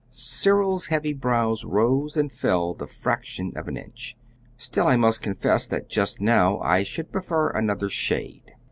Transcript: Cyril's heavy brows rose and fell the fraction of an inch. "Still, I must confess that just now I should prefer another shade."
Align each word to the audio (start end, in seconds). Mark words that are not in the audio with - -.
Cyril's 0.09 0.87
heavy 0.87 1.13
brows 1.13 1.63
rose 1.63 2.17
and 2.17 2.31
fell 2.31 2.73
the 2.73 2.87
fraction 2.87 3.53
of 3.55 3.67
an 3.67 3.77
inch. 3.77 4.17
"Still, 4.57 4.87
I 4.87 4.95
must 4.95 5.21
confess 5.21 5.67
that 5.67 5.89
just 5.89 6.19
now 6.19 6.57
I 6.59 6.81
should 6.81 7.11
prefer 7.11 7.49
another 7.51 7.87
shade." 7.87 8.51